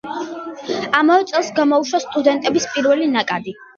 [1.01, 3.55] ამავე წელს გამოუშვა სტუდენტების პირველი ნაკადი.